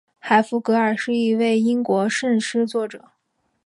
[0.17, 3.09] 海弗格尔是一位英国圣诗作者。